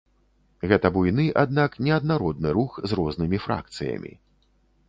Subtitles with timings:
[0.71, 4.13] Гэта буйны, аднак неаднародны рух з рознымі фракцыямі.